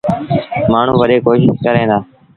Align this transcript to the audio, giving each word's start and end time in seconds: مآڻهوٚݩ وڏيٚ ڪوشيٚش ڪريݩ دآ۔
مآڻهوٚݩ 0.71 0.99
وڏيٚ 1.01 1.23
ڪوشيٚش 1.25 1.57
ڪريݩ 1.65 1.89
دآ۔ 1.89 1.97